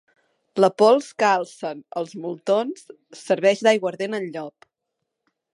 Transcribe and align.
La 0.63 0.69
pols 0.81 1.09
que 1.23 1.27
alcen 1.33 1.83
els 2.01 2.17
moltons 2.25 2.89
serveix 3.23 3.63
d'aiguardent 3.69 4.23
al 4.23 4.29
llop. 4.37 4.71